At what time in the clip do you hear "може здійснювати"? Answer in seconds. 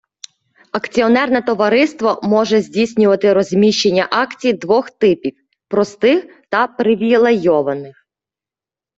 2.23-3.33